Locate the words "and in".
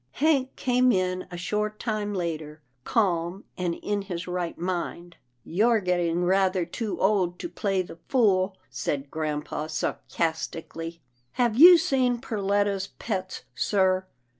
3.55-4.01